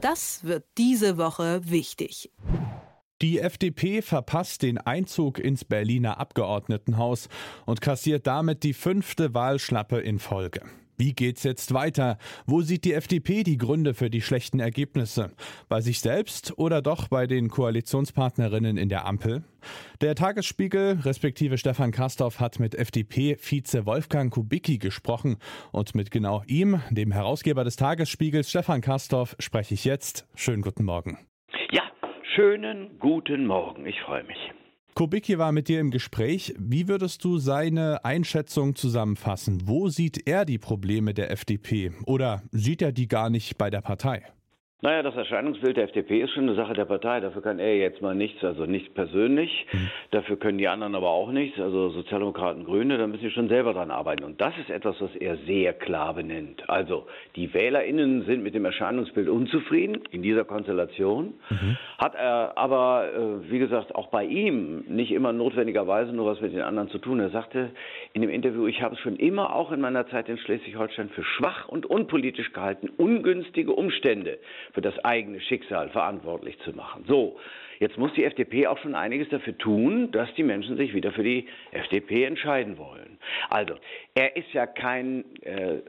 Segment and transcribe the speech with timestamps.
[0.00, 2.30] Das wird diese Woche wichtig.
[3.20, 7.28] Die FDP verpasst den Einzug ins Berliner Abgeordnetenhaus
[7.66, 10.62] und kassiert damit die fünfte Wahlschlappe in Folge.
[11.00, 12.18] Wie geht's jetzt weiter?
[12.44, 15.30] Wo sieht die FDP die Gründe für die schlechten Ergebnisse?
[15.70, 19.42] Bei sich selbst oder doch bei den Koalitionspartnerinnen in der Ampel?
[20.02, 25.38] Der Tagesspiegel respektive Stefan Kastorf hat mit FDP-Vize Wolfgang Kubicki gesprochen
[25.72, 30.28] und mit genau ihm, dem Herausgeber des Tagesspiegels Stefan Kastorf, spreche ich jetzt.
[30.34, 31.16] Schönen guten Morgen.
[31.70, 31.84] Ja,
[32.34, 33.86] schönen guten Morgen.
[33.86, 34.36] Ich freue mich.
[35.00, 36.54] Kubicki war mit dir im Gespräch.
[36.58, 39.62] Wie würdest du seine Einschätzung zusammenfassen?
[39.64, 41.92] Wo sieht er die Probleme der FDP?
[42.04, 44.30] Oder sieht er die gar nicht bei der Partei?
[44.82, 47.20] Naja, das Erscheinungsbild der FDP ist schon eine Sache der Partei.
[47.20, 49.66] Dafür kann er jetzt mal nichts, also nicht persönlich.
[49.72, 49.90] Mhm.
[50.10, 53.74] Dafür können die anderen aber auch nichts, also Sozialdemokraten, Grüne, da müssen sie schon selber
[53.74, 54.24] dran arbeiten.
[54.24, 56.68] Und das ist etwas, was er sehr klar benennt.
[56.70, 61.34] Also, die WählerInnen sind mit dem Erscheinungsbild unzufrieden in dieser Konstellation.
[61.50, 61.76] Mhm.
[61.98, 66.54] Hat er aber, äh, wie gesagt, auch bei ihm nicht immer notwendigerweise nur was mit
[66.54, 67.20] den anderen zu tun.
[67.20, 67.70] Er sagte
[68.14, 71.22] in dem Interview, ich habe es schon immer auch in meiner Zeit in Schleswig-Holstein für
[71.22, 74.38] schwach und unpolitisch gehalten, ungünstige Umstände
[74.72, 77.04] für das eigene Schicksal verantwortlich zu machen.
[77.06, 77.38] So,
[77.78, 81.22] jetzt muss die FDP auch schon einiges dafür tun, dass die Menschen sich wieder für
[81.22, 83.18] die FDP entscheiden wollen.
[83.48, 83.74] Also,
[84.14, 85.80] er ist ja kein, äh, äh,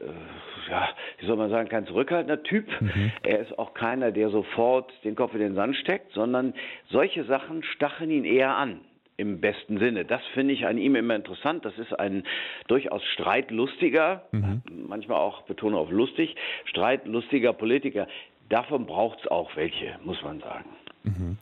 [0.68, 0.88] ja,
[1.18, 2.66] wie soll man sagen, kein zurückhaltender Typ.
[2.80, 3.12] Mhm.
[3.22, 6.54] Er ist auch keiner, der sofort den Kopf in den Sand steckt, sondern
[6.88, 8.80] solche Sachen stacheln ihn eher an
[9.16, 10.04] im besten Sinne.
[10.04, 11.64] Das finde ich an ihm immer interessant.
[11.64, 12.24] Das ist ein
[12.66, 14.62] durchaus streitlustiger, mhm.
[14.88, 18.08] manchmal auch betone auf lustig, streitlustiger Politiker.
[18.48, 20.70] Davon braucht es auch welche, muss man sagen.
[21.04, 21.38] Mhm.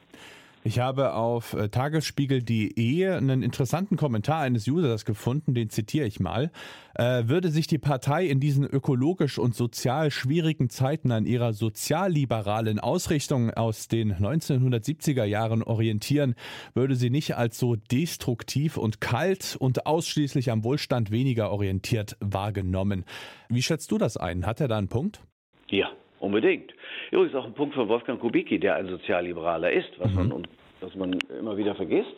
[0.63, 6.51] Ich habe auf äh, tagesspiegel.de einen interessanten Kommentar eines Users gefunden, den zitiere ich mal.
[6.95, 12.79] Äh, würde sich die Partei in diesen ökologisch und sozial schwierigen Zeiten an ihrer sozialliberalen
[12.79, 16.35] Ausrichtung aus den 1970er Jahren orientieren,
[16.75, 23.07] würde sie nicht als so destruktiv und kalt und ausschließlich am Wohlstand weniger orientiert wahrgenommen.
[23.49, 24.45] Wie schätzt du das ein?
[24.45, 25.23] Hat er da einen Punkt?
[25.69, 26.75] Ja, unbedingt.
[27.11, 30.29] Übrigens auch ein Punkt von Wolfgang Kubicki, der ein Sozialliberaler ist, was, mhm.
[30.29, 30.47] man,
[30.81, 32.15] was man immer wieder vergisst,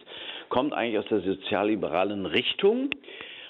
[0.49, 2.91] kommt eigentlich aus der sozialliberalen Richtung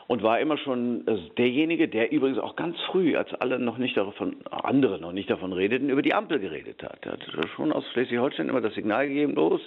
[0.06, 3.96] und war immer schon äh, derjenige, der übrigens auch ganz früh, als alle noch nicht
[3.96, 7.04] davon, andere noch nicht davon redeten, über die Ampel geredet hat.
[7.06, 7.26] Er hat
[7.56, 9.60] schon aus Schleswig-Holstein immer das Signal gegeben, los,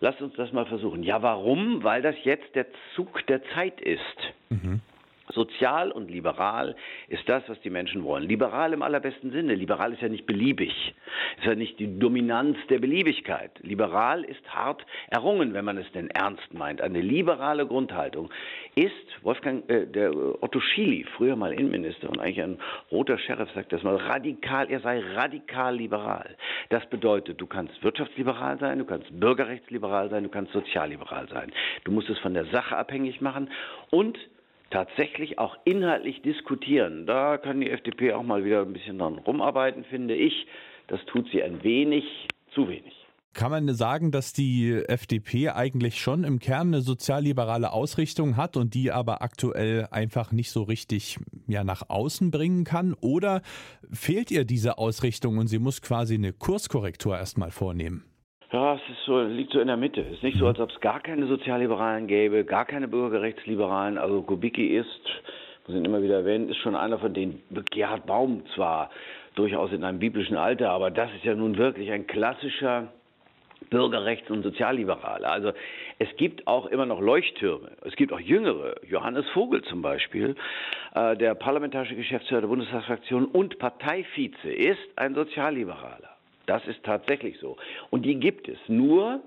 [0.00, 1.02] lasst uns das mal versuchen.
[1.02, 1.84] Ja, warum?
[1.84, 4.00] Weil das jetzt der Zug der Zeit ist.
[4.50, 4.80] Mhm.
[5.32, 6.76] Sozial und liberal
[7.08, 8.24] ist das, was die Menschen wollen.
[8.24, 9.54] Liberal im allerbesten Sinne.
[9.54, 10.94] Liberal ist ja nicht beliebig.
[11.38, 13.50] Ist ja nicht die Dominanz der Beliebigkeit.
[13.62, 16.80] Liberal ist hart errungen, wenn man es denn ernst meint.
[16.80, 18.30] Eine liberale Grundhaltung
[18.74, 18.92] ist,
[19.22, 22.58] Wolfgang, äh, der Otto Schily, früher mal Innenminister und eigentlich ein
[22.90, 26.36] roter Sheriff, sagt das mal, radikal, er sei radikal liberal.
[26.68, 31.52] Das bedeutet, du kannst wirtschaftsliberal sein, du kannst bürgerrechtsliberal sein, du kannst sozialliberal sein.
[31.84, 33.50] Du musst es von der Sache abhängig machen
[33.90, 34.18] und
[34.70, 37.06] tatsächlich auch inhaltlich diskutieren.
[37.06, 40.46] Da kann die FDP auch mal wieder ein bisschen dran rumarbeiten, finde ich.
[40.88, 42.04] Das tut sie ein wenig,
[42.52, 42.94] zu wenig.
[43.36, 48.72] Kann man sagen, dass die FDP eigentlich schon im Kern eine sozialliberale Ausrichtung hat und
[48.72, 52.94] die aber aktuell einfach nicht so richtig ja, nach außen bringen kann?
[52.94, 53.42] Oder
[53.92, 58.04] fehlt ihr diese Ausrichtung und sie muss quasi eine Kurskorrektur erstmal vornehmen?
[58.52, 60.02] Ja, es ist so, liegt so in der Mitte.
[60.02, 63.98] Es ist nicht so, als ob es gar keine Sozialliberalen gäbe, gar keine Bürgerrechtsliberalen.
[63.98, 65.00] Also Kubicki ist,
[65.66, 67.42] muss ich immer wieder erwähnen, ist schon einer von denen,
[67.72, 68.90] Gerhard Baum zwar
[69.34, 72.92] durchaus in einem biblischen Alter, aber das ist ja nun wirklich ein klassischer
[73.68, 75.28] Bürgerrechts- und Sozialliberaler.
[75.28, 75.52] Also
[75.98, 77.72] es gibt auch immer noch Leuchttürme.
[77.82, 78.76] Es gibt auch jüngere.
[78.88, 80.36] Johannes Vogel zum Beispiel,
[80.94, 86.15] äh, der parlamentarische Geschäftsführer der Bundestagsfraktion und Parteivize, ist ein Sozialliberaler.
[86.46, 87.56] Das ist tatsächlich so.
[87.90, 88.58] Und die gibt es.
[88.68, 89.20] Nur,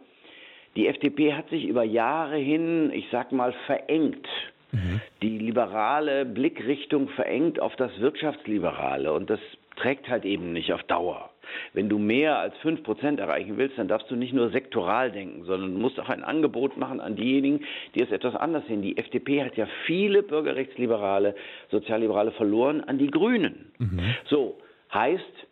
[0.75, 4.28] die FDP hat sich über Jahre hin, ich sag mal, verengt.
[4.72, 5.02] Mhm.
[5.22, 9.12] Die liberale Blickrichtung verengt auf das Wirtschaftsliberale.
[9.12, 9.40] Und das
[9.75, 11.29] trägt halt eben nicht auf Dauer.
[11.73, 15.46] Wenn du mehr als fünf Prozent erreichen willst, dann darfst du nicht nur sektoral denken,
[15.46, 17.66] sondern du musst auch ein Angebot machen an diejenigen,
[17.96, 18.82] die es etwas anders sehen.
[18.82, 21.35] Die FDP hat ja viele Bürgerrechtsliberale,
[21.72, 23.72] Sozialliberale verloren an die Grünen.
[23.79, 23.99] Mhm.
[24.26, 24.58] So,
[24.94, 25.47] heißt,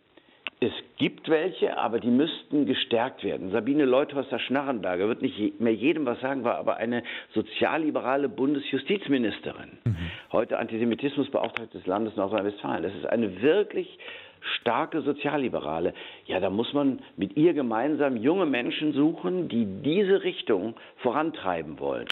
[0.60, 3.50] es gibt welche, aber die müssten gestärkt werden.
[3.52, 9.78] Sabine Leuthäuser-Schnarrenberger wird nicht mehr jedem was sagen, war aber eine sozialliberale Bundesjustizministerin.
[9.84, 9.96] Mhm.
[10.32, 12.82] Heute Antisemitismusbeauftragte des Landes Nordrhein-Westfalen.
[12.82, 13.98] Das ist eine wirklich
[14.40, 15.94] starke Sozialliberale.
[16.26, 22.06] Ja, da muss man mit ihr gemeinsam junge Menschen suchen, die diese Richtung vorantreiben wollen.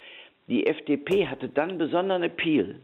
[0.48, 2.76] Die FDP hatte dann besonderen Appeal,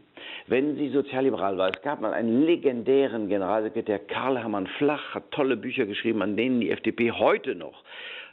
[0.47, 1.69] wenn sie sozialliberal war.
[1.69, 6.61] Es gab mal einen legendären Generalsekretär, Karl Hermann Flach, hat tolle Bücher geschrieben, an denen
[6.61, 7.83] die FDP heute noch,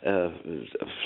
[0.02, 0.28] äh,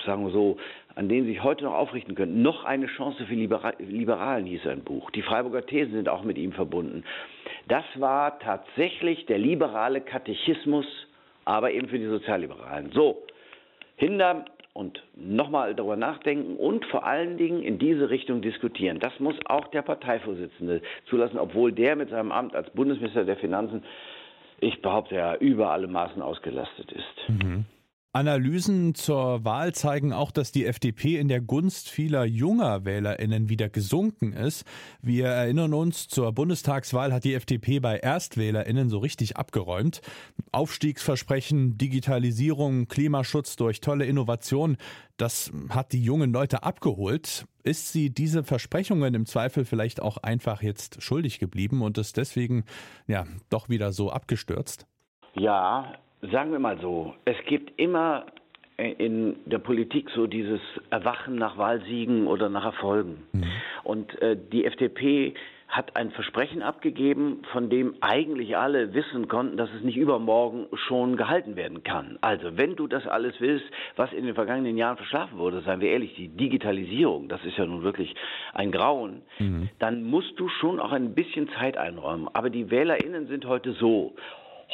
[0.06, 0.56] sagen wir so,
[0.94, 2.42] an denen sich heute noch aufrichten können.
[2.42, 5.10] Noch eine Chance für Libera Liberalen hieß ein Buch.
[5.10, 7.04] Die Freiburger Thesen sind auch mit ihm verbunden.
[7.68, 10.86] Das war tatsächlich der liberale Katechismus,
[11.44, 12.92] aber eben für die Sozialliberalen.
[12.92, 13.22] So,
[13.96, 18.98] hindern und nochmal darüber nachdenken und vor allen Dingen in diese Richtung diskutieren.
[18.98, 23.84] Das muss auch der Parteivorsitzende zulassen, obwohl der mit seinem Amt als Bundesminister der Finanzen,
[24.60, 27.28] ich behaupte ja, über alle Maßen ausgelastet ist.
[27.28, 27.64] Mhm.
[28.14, 33.68] Analysen zur Wahl zeigen auch, dass die FDP in der Gunst vieler junger Wählerinnen wieder
[33.68, 34.64] gesunken ist.
[35.02, 40.00] Wir erinnern uns, zur Bundestagswahl hat die FDP bei Erstwählerinnen so richtig abgeräumt.
[40.52, 44.76] Aufstiegsversprechen, Digitalisierung, Klimaschutz durch tolle Innovation,
[45.16, 47.46] das hat die jungen Leute abgeholt.
[47.64, 52.64] Ist sie diese Versprechungen im Zweifel vielleicht auch einfach jetzt schuldig geblieben und ist deswegen
[53.08, 54.86] ja doch wieder so abgestürzt?
[55.34, 55.94] Ja,
[56.30, 58.26] sagen wir mal so, es gibt immer
[58.76, 60.60] in der Politik so dieses
[60.90, 63.22] Erwachen nach Wahlsiegen oder nach Erfolgen.
[63.32, 63.44] Mhm.
[63.84, 65.34] Und äh, die FDP
[65.68, 71.16] hat ein Versprechen abgegeben, von dem eigentlich alle wissen konnten, dass es nicht übermorgen schon
[71.16, 72.18] gehalten werden kann.
[72.20, 73.64] Also, wenn du das alles willst,
[73.96, 77.66] was in den vergangenen Jahren verschlafen wurde, seien wir ehrlich, die Digitalisierung, das ist ja
[77.66, 78.14] nun wirklich
[78.52, 79.68] ein Grauen, mhm.
[79.78, 82.28] dann musst du schon auch ein bisschen Zeit einräumen.
[82.32, 84.14] Aber die WählerInnen sind heute so.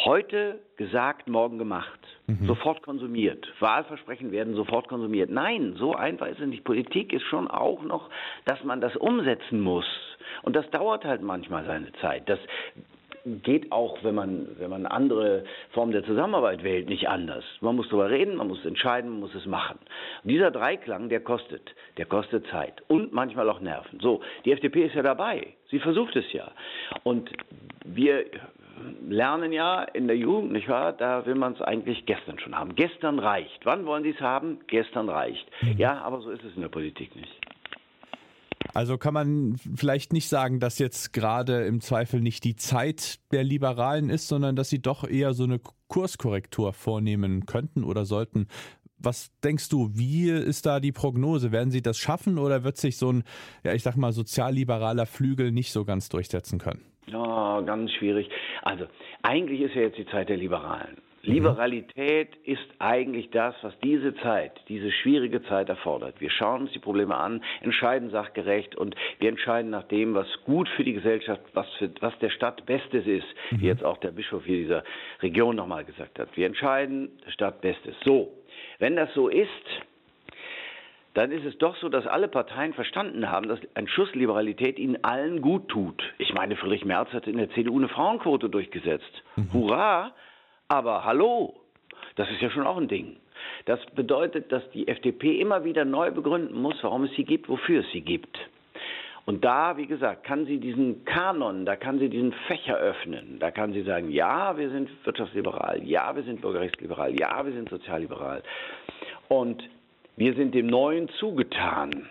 [0.04, 2.00] Heute gesagt, morgen gemacht.
[2.26, 2.46] Mhm.
[2.46, 3.46] Sofort konsumiert.
[3.60, 5.30] Wahlversprechen werden sofort konsumiert.
[5.30, 6.64] Nein, so einfach ist es nicht.
[6.64, 8.08] Politik ist schon auch noch,
[8.46, 9.86] dass man das umsetzen muss.
[10.42, 12.28] Und das dauert halt manchmal seine Zeit.
[12.28, 12.38] Das
[13.24, 17.44] geht auch, wenn man, wenn man andere Formen der Zusammenarbeit wählt, nicht anders.
[17.60, 19.78] Man muss darüber reden, man muss entscheiden, man muss es machen.
[20.22, 21.74] Und dieser Dreiklang, der kostet.
[21.96, 24.00] Der kostet Zeit und manchmal auch Nerven.
[24.00, 25.54] So, die FDP ist ja dabei.
[25.70, 26.50] Sie versucht es ja.
[27.02, 27.30] Und
[27.84, 28.24] wir
[29.08, 30.92] lernen ja in der Jugend, nicht wahr?
[30.92, 32.74] Da will man es eigentlich gestern schon haben.
[32.74, 33.60] Gestern reicht.
[33.64, 34.60] Wann wollen Sie es haben?
[34.66, 35.46] Gestern reicht.
[35.62, 35.76] Mhm.
[35.78, 37.40] Ja, aber so ist es in der Politik nicht.
[38.74, 43.42] Also kann man vielleicht nicht sagen, dass jetzt gerade im Zweifel nicht die Zeit der
[43.42, 48.46] Liberalen ist, sondern dass sie doch eher so eine Kurskorrektur vornehmen könnten oder sollten.
[48.98, 51.52] Was denkst du, wie ist da die Prognose?
[51.52, 53.24] Werden sie das schaffen oder wird sich so ein,
[53.64, 56.89] ja, ich sag mal, sozialliberaler Flügel nicht so ganz durchsetzen können?
[57.60, 58.28] Ja, ganz schwierig.
[58.62, 58.86] Also,
[59.22, 60.96] eigentlich ist ja jetzt die Zeit der Liberalen.
[61.22, 61.32] Mhm.
[61.32, 66.20] Liberalität ist eigentlich das, was diese Zeit, diese schwierige Zeit erfordert.
[66.20, 70.68] Wir schauen uns die Probleme an, entscheiden sachgerecht und wir entscheiden nach dem, was gut
[70.70, 73.60] für die Gesellschaft, was, für, was der Stadt Bestes ist, mhm.
[73.60, 74.84] wie jetzt auch der Bischof hier dieser
[75.20, 76.34] Region nochmal gesagt hat.
[76.36, 77.94] Wir entscheiden der Stadt Bestes.
[78.04, 78.32] So,
[78.78, 79.48] wenn das so ist,
[81.14, 85.02] dann ist es doch so, dass alle Parteien verstanden haben, dass ein Schuss Liberalität ihnen
[85.02, 86.02] allen gut tut.
[86.18, 89.22] Ich meine, Friedrich Merz hat in der CDU eine Frauenquote durchgesetzt.
[89.36, 89.52] Mhm.
[89.52, 90.12] Hurra!
[90.68, 91.54] Aber hallo,
[92.14, 93.16] das ist ja schon auch ein Ding.
[93.64, 97.80] Das bedeutet, dass die FDP immer wieder neu begründen muss, warum es sie gibt, wofür
[97.80, 98.38] es sie gibt.
[99.26, 103.38] Und da, wie gesagt, kann sie diesen Kanon, da kann sie diesen Fächer öffnen.
[103.38, 107.68] Da kann sie sagen, ja, wir sind wirtschaftsliberal, ja, wir sind bürgerrechtsliberal, ja, wir sind
[107.68, 108.42] sozialliberal.
[109.28, 109.62] Und
[110.20, 112.06] wir sind dem Neuen zugetan.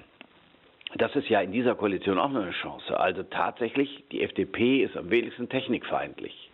[0.95, 3.00] Das ist ja in dieser Koalition auch noch eine Chance.
[3.00, 6.50] Also tatsächlich, die FDP ist am wenigsten technikfeindlich.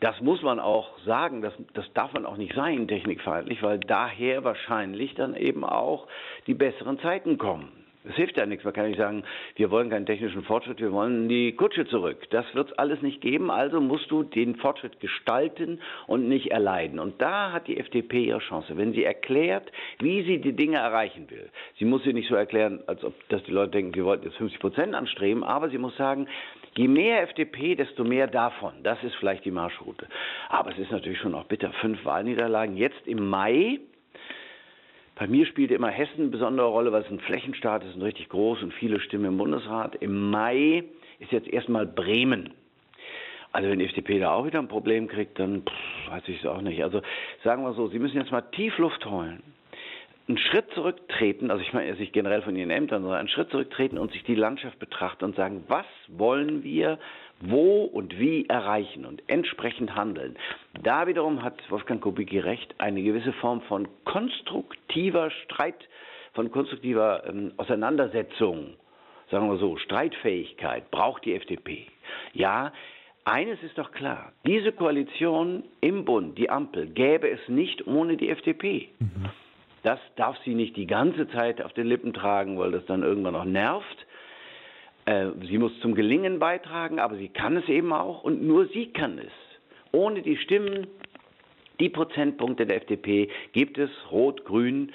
[0.00, 4.44] Das muss man auch sagen, das, das darf man auch nicht sein, technikfeindlich, weil daher
[4.44, 6.08] wahrscheinlich dann eben auch
[6.46, 7.81] die besseren Zeiten kommen.
[8.04, 8.64] Es hilft ja nichts.
[8.64, 9.22] Man kann nicht sagen,
[9.56, 12.18] wir wollen keinen technischen Fortschritt, wir wollen die Kutsche zurück.
[12.30, 13.50] Das wird es alles nicht geben.
[13.50, 16.98] Also musst du den Fortschritt gestalten und nicht erleiden.
[16.98, 18.76] Und da hat die FDP ihre Chance.
[18.76, 21.48] Wenn sie erklärt, wie sie die Dinge erreichen will.
[21.78, 24.36] Sie muss sie nicht so erklären, als ob dass die Leute denken, wir wollten jetzt
[24.36, 26.26] 50 Prozent anstreben, aber sie muss sagen,
[26.74, 28.72] Je mehr FDP, desto mehr davon.
[28.82, 30.06] Das ist vielleicht die Marschroute.
[30.48, 31.70] Aber es ist natürlich schon auch bitter.
[31.82, 33.78] Fünf Wahlniederlagen jetzt im Mai
[35.14, 38.28] bei mir spielte immer Hessen eine besondere Rolle, weil es ein Flächenstaat ist und richtig
[38.28, 39.96] groß und viele Stimmen im Bundesrat.
[39.96, 40.84] Im Mai
[41.18, 42.54] ist jetzt erstmal Bremen.
[43.52, 46.46] Also wenn die FDP da auch wieder ein Problem kriegt, dann pff, weiß ich es
[46.46, 46.82] auch nicht.
[46.82, 47.02] Also
[47.44, 49.42] sagen wir so, Sie müssen jetzt mal tief Luft holen,
[50.26, 53.98] einen Schritt zurücktreten, also ich meine sich generell von Ihren Ämtern, sondern einen Schritt zurücktreten
[53.98, 56.98] und sich die Landschaft betrachten und sagen, was wollen wir,
[57.42, 60.36] wo und wie erreichen und entsprechend handeln.
[60.82, 65.88] Da wiederum hat Wolfgang Kubicki recht, eine gewisse Form von konstruktiver Streit,
[66.34, 68.74] von konstruktiver ähm, Auseinandersetzung,
[69.30, 71.86] sagen wir so, Streitfähigkeit braucht die FDP.
[72.32, 72.72] Ja,
[73.24, 78.30] eines ist doch klar, diese Koalition im Bund, die Ampel, gäbe es nicht ohne die
[78.30, 78.88] FDP.
[78.98, 79.30] Mhm.
[79.82, 83.34] Das darf sie nicht die ganze Zeit auf den Lippen tragen, weil das dann irgendwann
[83.34, 84.06] noch nervt.
[85.04, 88.92] Äh, sie muss zum Gelingen beitragen, aber sie kann es eben auch und nur sie
[88.92, 89.32] kann es.
[89.92, 90.86] Ohne die Stimmen,
[91.80, 94.92] die Prozentpunkte der FDP gibt es Rot-Grün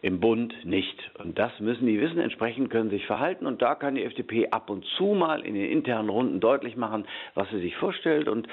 [0.00, 1.10] im Bund nicht.
[1.18, 2.18] Und das müssen die wissen.
[2.18, 3.46] Entsprechend können sie sich verhalten.
[3.46, 7.06] Und da kann die FDP ab und zu mal in den internen Runden deutlich machen,
[7.34, 8.28] was sie sich vorstellt.
[8.28, 8.48] Und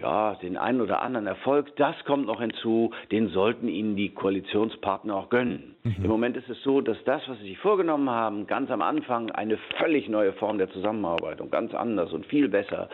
[0.00, 5.14] ja, den einen oder anderen Erfolg, das kommt noch hinzu, den sollten ihnen die Koalitionspartner
[5.14, 5.76] auch gönnen.
[5.84, 5.96] Mhm.
[6.04, 9.30] Im Moment ist es so, dass das, was sie sich vorgenommen haben, ganz am Anfang
[9.30, 12.88] eine völlig neue Form der Zusammenarbeit und ganz anders und viel besser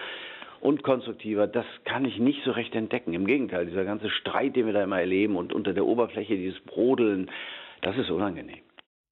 [0.60, 3.14] und konstruktiver, das kann ich nicht so recht entdecken.
[3.14, 6.60] Im Gegenteil, dieser ganze Streit, den wir da immer erleben und unter der Oberfläche dieses
[6.60, 7.30] Brodeln,
[7.82, 8.60] das ist unangenehm.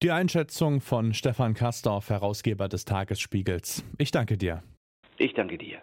[0.02, 3.84] Die Einschätzung von Stefan Kastorf, Herausgeber des Tagesspiegels.
[3.98, 4.62] Ich danke dir.
[5.18, 5.82] Ich danke dir.